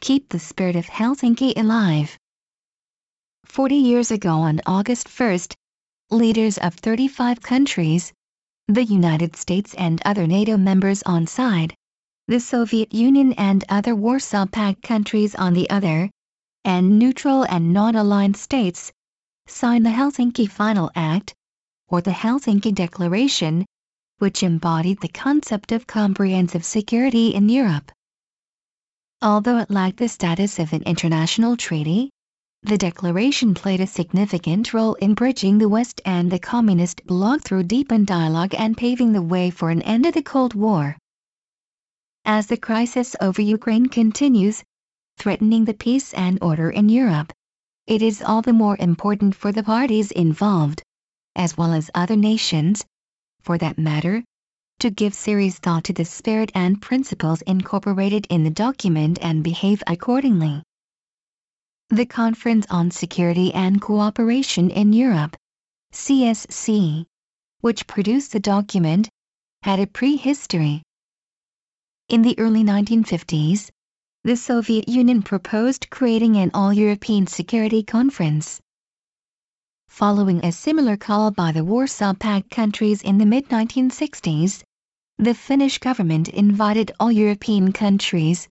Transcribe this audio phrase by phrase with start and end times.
[0.00, 2.18] keep the spirit of Helsinki alive.
[3.44, 5.38] 40 years ago on August 1,
[6.10, 8.12] leaders of 35 countries,
[8.66, 11.74] the United States and other NATO members on side,
[12.28, 16.08] the Soviet Union and other Warsaw Pact countries on the other,
[16.64, 18.92] and neutral and non-aligned states,
[19.46, 21.34] signed the Helsinki Final Act,
[21.88, 23.66] or the Helsinki Declaration,
[24.18, 27.90] which embodied the concept of comprehensive security in Europe.
[29.22, 32.08] Although it lacked the status of an international treaty,
[32.62, 37.64] the declaration played a significant role in bridging the West and the Communist bloc through
[37.64, 40.96] deepened dialogue and paving the way for an end to the Cold War.
[42.24, 44.64] As the crisis over Ukraine continues,
[45.18, 47.30] threatening the peace and order in Europe,
[47.86, 50.82] it is all the more important for the parties involved,
[51.36, 52.86] as well as other nations,
[53.42, 54.24] for that matter,
[54.80, 59.82] to give serious thought to the spirit and principles incorporated in the document and behave
[59.86, 60.62] accordingly.
[61.90, 65.36] The Conference on Security and Cooperation in Europe,
[65.92, 67.04] CSCE,
[67.60, 69.08] which produced the document,
[69.62, 70.82] had a prehistory.
[72.08, 73.70] In the early 1950s,
[74.24, 78.60] the Soviet Union proposed creating an all-European security conference.
[79.88, 84.62] Following a similar call by the Warsaw Pact countries in the mid-1960s,
[85.20, 88.48] the Finnish government invited all European countries,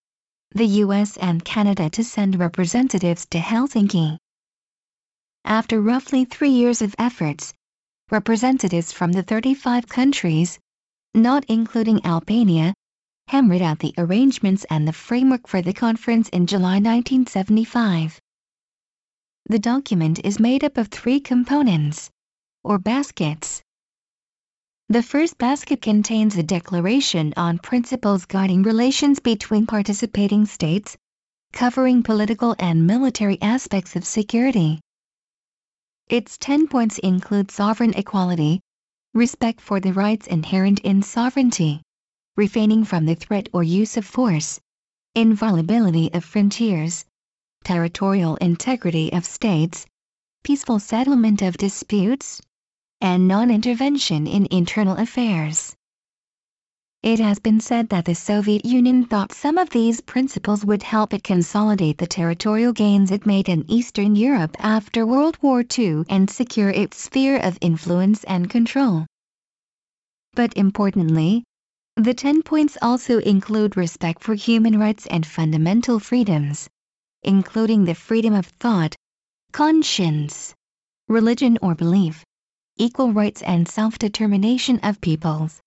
[0.52, 4.20] the US and Canada to send representatives to Helsinki.
[5.46, 7.56] After roughly three years of efforts,
[8.12, 10.60] representatives from the 35 countries,
[11.16, 12.76] not including Albania,
[13.30, 18.22] hammered out the arrangements and the framework for the conference in July 1975.
[19.48, 22.12] The document is made up of three components,
[22.64, 23.64] or baskets.
[24.92, 30.98] The first basket contains a declaration on principles guiding relations between participating states,
[31.54, 34.80] covering political and military aspects of security.
[36.08, 38.62] Its 10 points include sovereign equality,
[39.14, 41.84] respect for the rights inherent in sovereignty,
[42.36, 44.60] refraining from the threat or use of force,
[45.14, 47.06] inviolability of frontiers,
[47.64, 49.86] territorial integrity of states,
[50.44, 52.42] peaceful settlement of disputes,
[53.02, 55.76] and non-intervention in internal affairs.
[57.02, 61.14] It has been said that the Soviet Union thought some of these principles would help
[61.14, 66.30] it consolidate the territorial gains it made in Eastern Europe after World War II and
[66.30, 69.06] secure its sphere of influence and control.
[70.34, 71.46] But importantly,
[71.96, 76.68] the 10 points also include respect for human rights and fundamental freedoms,
[77.24, 78.96] including the freedom of thought,
[79.54, 80.54] conscience,
[81.08, 82.26] religion or belief,
[82.80, 85.62] equal rights and self-determination of peoples,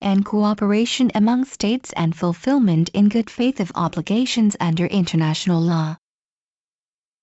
[0.00, 5.96] and cooperation among states and fulfillment in good faith of obligations under international law.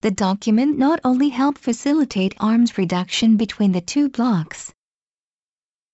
[0.01, 4.73] The document not only helped facilitate arms reduction between the two blocs,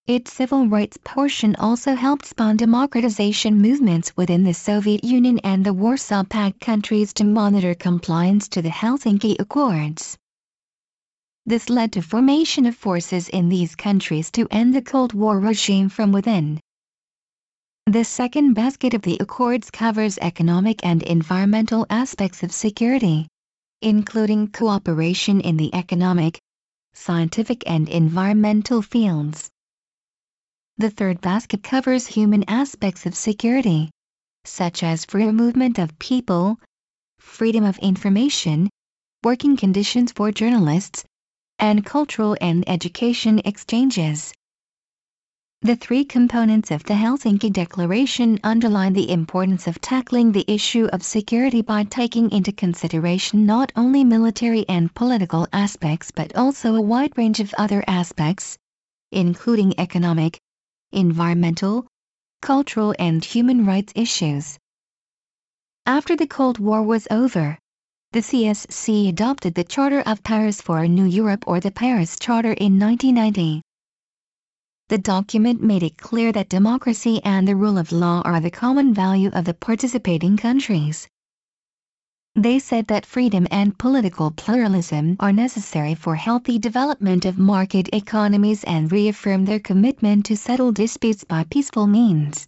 [0.07, 5.71] its civil rights portion also helped spawn democratization movements within the Soviet Union and the
[5.73, 10.17] Warsaw Pact countries to monitor compliance to the Helsinki Accords.
[11.49, 15.89] This led to formation of forces in these countries to end the Cold War regime
[15.89, 16.59] from within.
[17.87, 23.27] The second basket of the Accords covers economic and environmental aspects of security,
[23.81, 26.39] including cooperation in the economic,
[26.93, 29.49] scientific and environmental fields.
[30.77, 33.89] The third basket covers human aspects of security,
[34.45, 36.59] such as free movement of people,
[37.17, 38.69] freedom of information,
[39.23, 41.05] working conditions for journalists,
[41.59, 44.33] and cultural and education exchanges.
[45.61, 51.03] The three components of the Helsinki Declaration underline the importance of tackling the issue of
[51.03, 57.17] security by taking into consideration not only military and political aspects but also a wide
[57.17, 58.57] range of other aspects,
[59.11, 60.39] including economic,
[60.93, 61.85] environmental,
[62.41, 64.57] cultural and human rights issues.
[65.85, 67.59] After the Cold War was over,
[68.11, 72.53] the CSCE adopted the Charter of Paris for a New Europe or the Paris Charter
[72.53, 73.61] in 1990.
[74.87, 78.95] The document made it clear that democracy and the rule of law are the common
[78.95, 81.07] value of the participating countries.
[82.33, 88.63] They said that freedom and political pluralism are necessary for healthy development of market economies
[88.63, 92.47] and reaffirmed their commitment to settle disputes by peaceful means.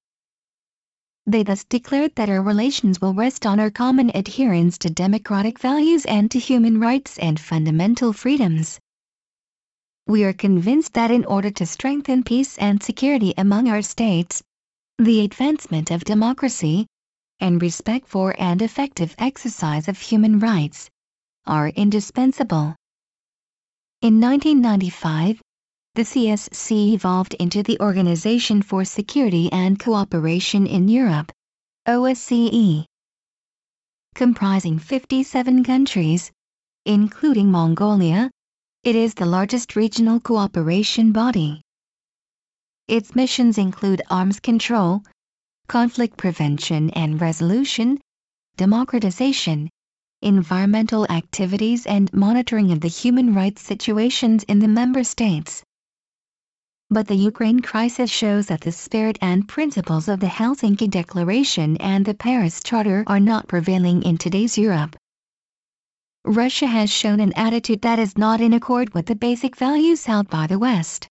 [1.28, 6.06] They thus declared that our relations will rest on our common adherence to democratic values
[6.06, 8.80] and to human rights and fundamental freedoms.
[10.08, 14.42] We are convinced that in order to strengthen peace and security among our states,
[14.98, 16.88] the advancement of democracy,
[17.40, 20.90] and respect for and effective exercise of human rights
[21.46, 22.76] are indispensable.
[24.02, 25.42] In 1995,
[25.94, 31.34] the CSCE evolved into the Organization for Security and Cooperation in Europe,
[31.86, 32.86] OSCE.
[34.16, 36.32] Comprising 57 countries,
[36.86, 38.32] including Mongolia,
[38.86, 41.62] it is the largest regional cooperation body.
[42.88, 45.04] Its missions include arms control,
[45.68, 48.00] conflict prevention and resolution,
[48.56, 49.70] democratization,
[50.22, 55.62] environmental activities and monitoring of the human rights situations in the member states.
[56.94, 62.04] But the Ukraine crisis shows that the spirit and principles of the Helsinki Declaration and
[62.04, 64.98] the Paris Charter are not prevailing in today's Europe.
[66.26, 70.30] Russia has shown an attitude that is not in accord with the basic values held
[70.30, 71.08] by the West.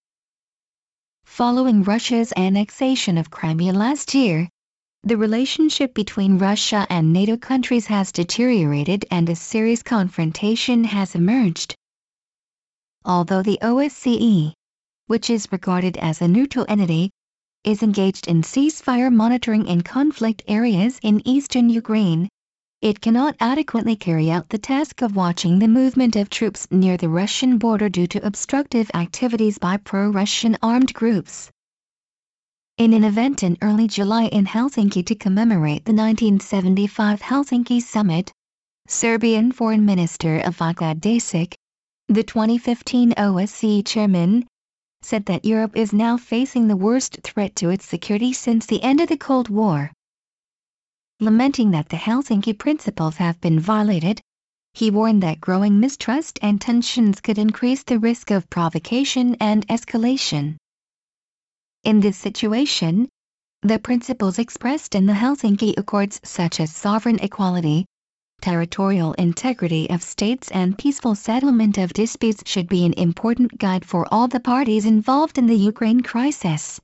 [1.25, 4.51] Following Russia's annexation of Crimea last year,
[5.03, 11.75] the relationship between Russia and NATO countries has deteriorated and a serious confrontation has emerged.
[13.03, 14.53] Although the OSCE,
[15.11, 17.11] which is regarded as a neutral entity,
[17.65, 22.29] is engaged in ceasefire monitoring in conflict areas in eastern Ukraine,
[22.81, 27.09] it cannot adequately carry out the task of watching the movement of troops near the
[27.09, 31.51] Russian border due to obstructive activities by pro-Russian armed groups.
[32.79, 38.31] In an event in early July in Helsinki to commemorate the 1975 Helsinki Summit,
[38.87, 41.55] Serbian Foreign Minister Ivica Dačić,
[42.07, 44.47] the 2015 OSCE chairman,
[45.03, 49.01] said that Europe is now facing the worst threat to its security since the end
[49.01, 49.91] of the Cold War
[51.21, 54.23] lamenting that the Helsinki principles have been violated.
[54.73, 60.57] He warned that growing mistrust and tensions could increase the risk of provocation and escalation.
[61.85, 63.09] In this situation,
[63.63, 67.85] the principles expressed in the Helsinki Accords such as sovereign equality,
[68.41, 74.07] territorial integrity of states and peaceful settlement of disputes should be an important guide for
[74.13, 76.81] all the parties involved in the Ukraine crisis.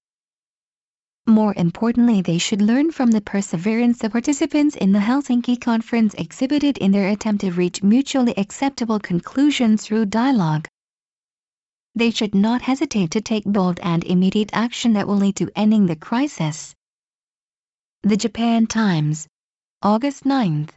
[1.27, 6.79] More importantly they should learn from the perseverance the participants in the Helsinki conference exhibited
[6.79, 10.69] in their attempt to reach mutually acceptable conclusions through dialogue.
[11.97, 15.87] They should not hesitate to take bold and immediate action that will lead to ending
[15.87, 16.75] the crisis.
[18.03, 19.27] The Japan Times,
[19.83, 20.65] August 9,